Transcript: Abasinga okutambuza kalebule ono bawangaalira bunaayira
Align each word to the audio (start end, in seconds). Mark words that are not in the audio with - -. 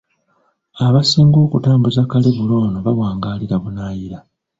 Abasinga 0.85 1.37
okutambuza 1.45 2.01
kalebule 2.11 2.53
ono 2.65 2.77
bawangaalira 2.85 3.55
bunaayira 3.63 4.17